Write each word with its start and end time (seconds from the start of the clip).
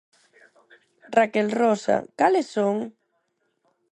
Raquel 1.17 1.47
Rosa, 1.59 1.97
cales 2.19 2.47
son? 2.55 2.75